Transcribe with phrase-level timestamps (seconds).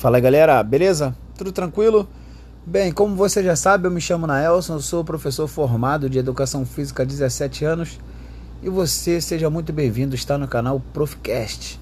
[0.00, 1.14] Fala galera, beleza?
[1.36, 2.08] Tudo tranquilo?
[2.64, 7.02] Bem, como você já sabe, eu me chamo Naelson, sou professor formado de Educação Física
[7.02, 8.00] há 17 anos
[8.62, 11.78] e você seja muito bem-vindo, está no canal Profcast.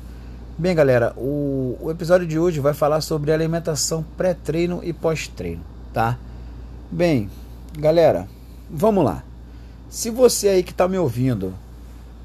[0.59, 5.63] Bem galera, o, o episódio de hoje vai falar sobre alimentação pré-treino e pós-treino,
[5.95, 6.19] tá?
[6.91, 7.31] Bem,
[7.79, 8.27] galera,
[8.69, 9.23] vamos lá.
[9.89, 11.55] Se você aí que está me ouvindo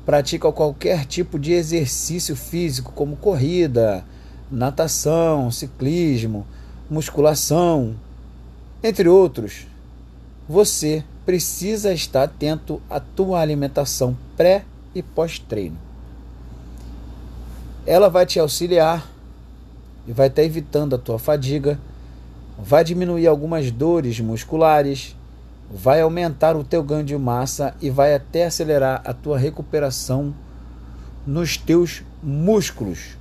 [0.08, 4.04] pratica qualquer tipo de exercício físico, como corrida,
[4.54, 6.46] natação, ciclismo,
[6.90, 7.96] musculação,
[8.84, 9.66] entre outros,
[10.48, 14.64] você precisa estar atento à tua alimentação pré
[14.94, 15.78] e pós-treino.
[17.86, 19.10] Ela vai te auxiliar
[20.08, 21.80] e vai estar evitando a tua fadiga,
[22.58, 25.16] vai diminuir algumas dores musculares,
[25.72, 30.34] vai aumentar o teu ganho de massa e vai até acelerar a tua recuperação
[31.26, 33.18] nos teus músculos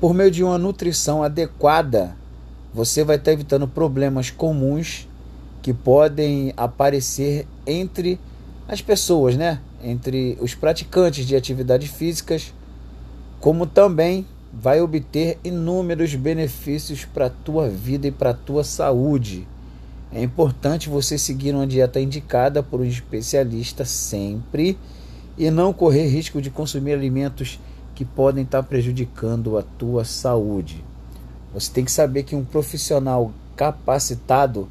[0.00, 2.16] por meio de uma nutrição adequada,
[2.72, 5.08] você vai estar evitando problemas comuns
[5.62, 8.20] que podem aparecer entre
[8.68, 9.60] as pessoas, né?
[9.82, 12.52] Entre os praticantes de atividades físicas,
[13.40, 19.46] como também vai obter inúmeros benefícios para a tua vida e para a tua saúde.
[20.12, 24.78] É importante você seguir uma dieta indicada por um especialista sempre
[25.36, 27.58] e não correr risco de consumir alimentos
[27.96, 30.84] que podem estar prejudicando a tua saúde.
[31.52, 34.68] Você tem que saber que um profissional capacitado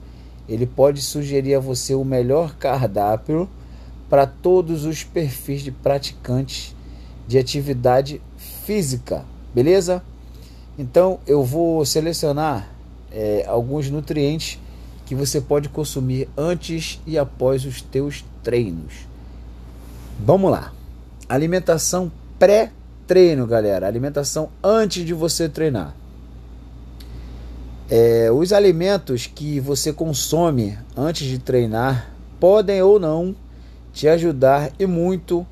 [0.47, 3.49] ele pode sugerir a você o melhor cardápio
[4.07, 6.75] para todos os perfis de praticantes
[7.27, 10.03] de atividade física, beleza?
[10.77, 12.69] Então eu vou selecionar
[13.11, 14.59] é, alguns nutrientes
[15.07, 19.07] que você pode consumir antes e após os teus treinos.
[20.19, 20.71] Vamos lá.
[21.27, 22.71] Alimentação pré
[23.07, 23.87] treino, galera.
[23.87, 25.95] Alimentação antes de você treinar.
[27.89, 33.35] É, os alimentos que você consome antes de treinar podem ou não
[33.93, 35.45] te ajudar e muito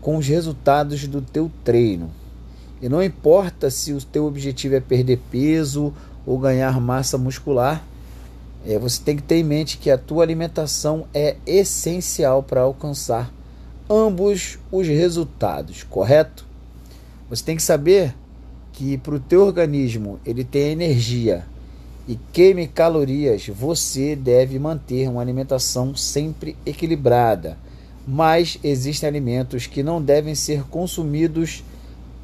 [0.00, 2.10] com os resultados do teu treino.
[2.80, 5.92] E não importa se o teu objetivo é perder peso
[6.24, 7.82] ou ganhar massa muscular,
[8.66, 13.32] é, você tem que ter em mente que a tua alimentação é essencial para alcançar
[13.88, 16.47] ambos os resultados, correto?
[17.28, 18.14] Você tem que saber
[18.72, 21.44] que para o teu organismo ele tem energia
[22.06, 27.58] e queime calorias, você deve manter uma alimentação sempre equilibrada.
[28.06, 31.62] Mas existem alimentos que não devem ser consumidos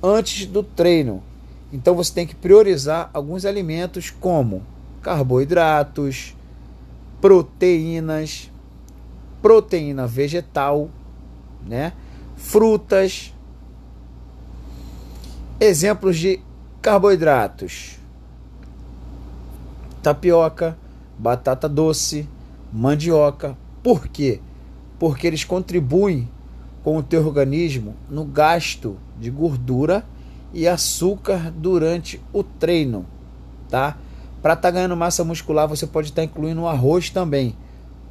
[0.03, 1.22] antes do treino.
[1.71, 4.62] Então você tem que priorizar alguns alimentos como
[5.03, 6.34] carboidratos,
[7.21, 8.50] proteínas,
[9.42, 10.88] proteína vegetal,
[11.66, 11.92] né?
[12.36, 13.34] frutas,
[15.60, 16.41] Exemplos de
[16.82, 17.97] carboidratos:
[20.03, 20.76] tapioca,
[21.16, 22.28] batata doce,
[22.72, 23.56] mandioca.
[23.81, 24.41] Por quê?
[24.98, 26.28] Porque eles contribuem
[26.82, 30.04] com o teu organismo no gasto de gordura
[30.53, 33.06] e açúcar durante o treino,
[33.71, 33.97] tá?
[34.42, 37.56] Para estar tá ganhando massa muscular, você pode estar tá incluindo arroz também,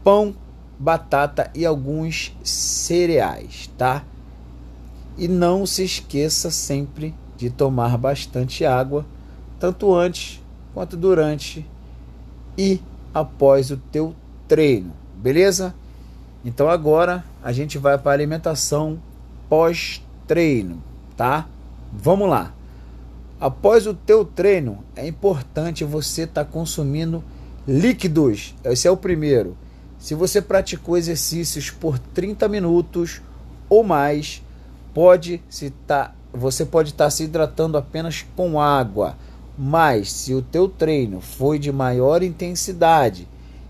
[0.01, 0.33] pão,
[0.79, 4.03] batata e alguns cereais, tá?
[5.17, 9.05] E não se esqueça sempre de tomar bastante água,
[9.59, 10.41] tanto antes
[10.73, 11.65] quanto durante
[12.57, 12.79] e
[13.13, 14.15] após o teu
[14.47, 15.75] treino, beleza?
[16.45, 18.97] Então agora a gente vai para a alimentação
[19.49, 20.81] pós-treino,
[21.17, 21.45] tá?
[21.91, 22.53] Vamos lá.
[23.41, 27.21] Após o teu treino, é importante você estar tá consumindo
[27.67, 28.55] líquidos.
[28.63, 29.57] Esse é o primeiro.
[29.99, 33.21] Se você praticou exercícios por 30 minutos
[33.67, 34.41] ou mais,
[34.93, 39.15] pode se estar você pode estar se hidratando apenas com água,
[39.57, 43.27] mas se o teu treino foi de maior intensidade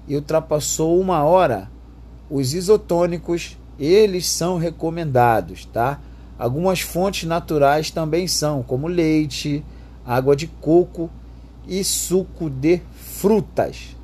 [0.07, 1.69] e ultrapassou uma hora,
[2.29, 5.99] os isotônicos eles são recomendados, tá?
[6.39, 9.63] Algumas fontes naturais também são, como leite,
[10.05, 11.09] água de coco
[11.67, 13.95] e suco de frutas.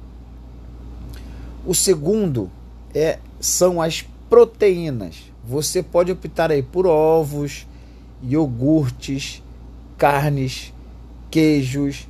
[1.66, 2.52] O segundo
[2.94, 5.32] é são as proteínas.
[5.46, 7.68] Você pode optar aí por ovos,
[8.22, 9.44] iogurtes,
[9.98, 10.74] carnes,
[11.30, 12.08] queijos,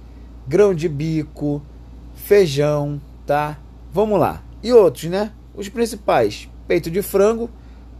[0.47, 1.61] grão de bico,
[2.13, 3.57] feijão, tá?
[3.91, 4.43] Vamos lá.
[4.61, 5.31] E outros, né?
[5.55, 7.49] Os principais: peito de frango,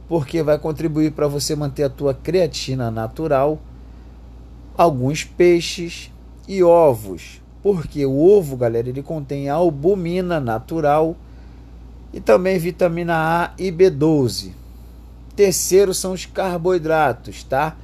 [0.08, 3.60] porque vai contribuir para você manter a tua creatina natural,
[4.78, 6.12] alguns peixes
[6.48, 11.16] e ovos, porque o ovo, galera, ele contém albumina natural
[12.12, 14.52] e também vitamina A e B12.
[15.36, 17.78] Terceiro são os carboidratos, tá?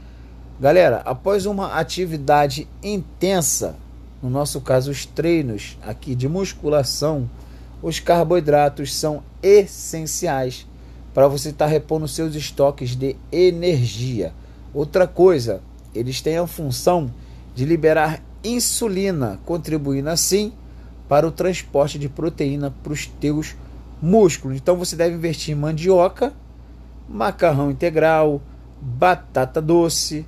[0.58, 3.76] Galera, após uma atividade intensa,
[4.24, 7.30] no nosso caso os treinos aqui de musculação,
[7.84, 10.66] os carboidratos são essenciais
[11.14, 14.32] para você estar tá repondo seus estoques de energia.
[14.74, 15.62] Outra coisa,
[15.94, 17.12] eles têm a função
[17.54, 20.54] de liberar insulina, contribuindo assim
[21.10, 23.58] para o transporte de proteína para os teus
[24.02, 24.56] músculos.
[24.56, 26.32] Então você deve investir em mandioca,
[27.10, 28.42] macarrão integral,
[28.82, 30.26] batata doce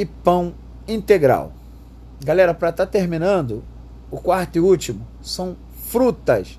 [0.00, 0.54] e pão
[0.88, 1.52] integral.
[2.24, 3.62] Galera, para estar tá terminando,
[4.10, 5.54] o quarto e último são
[5.88, 6.58] frutas.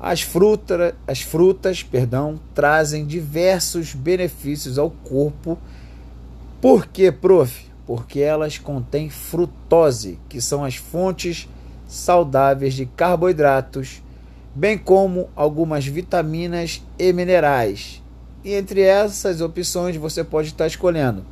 [0.00, 5.56] As frutas, as frutas, perdão, trazem diversos benefícios ao corpo.
[6.60, 7.66] Por quê, prof?
[7.86, 11.48] Porque elas contêm frutose, que são as fontes
[11.86, 14.02] saudáveis de carboidratos,
[14.52, 18.02] bem como algumas vitaminas e minerais.
[18.44, 21.24] E entre essas opções você pode estar escolhendo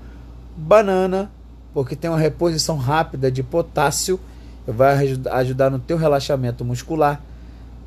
[0.56, 1.30] banana,
[1.74, 4.18] porque tem uma reposição rápida de potássio,
[4.66, 7.20] vai ajudar no teu relaxamento muscular.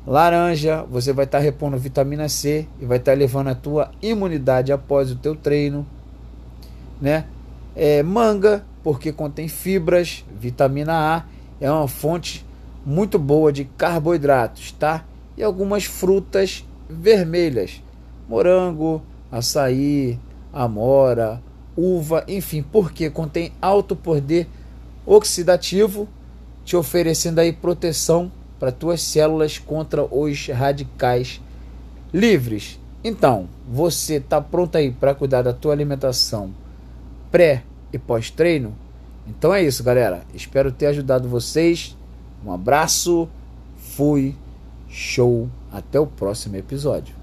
[0.06, 5.10] Laranja, você vai estar repondo vitamina C e vai estar levando a tua imunidade após
[5.10, 5.86] o teu treino,
[7.00, 7.26] né?
[7.76, 11.24] É, manga, porque contém fibras, vitamina A,
[11.60, 12.46] é uma fonte
[12.84, 15.04] muito boa de carboidratos, tá?
[15.36, 17.82] E algumas frutas vermelhas,
[18.28, 20.18] morango, açaí,
[20.52, 21.42] amora,
[21.80, 24.46] uva, enfim, porque contém alto poder
[25.06, 26.06] oxidativo,
[26.64, 31.40] te oferecendo aí proteção para tuas células contra os radicais
[32.12, 32.78] livres.
[33.02, 36.52] Então, você está pronto aí para cuidar da tua alimentação
[37.30, 37.62] pré
[37.92, 38.74] e pós-treino?
[39.26, 40.22] Então é isso, galera.
[40.34, 41.96] Espero ter ajudado vocês.
[42.44, 43.28] Um abraço,
[43.76, 44.34] fui,
[44.88, 47.19] show, até o próximo episódio.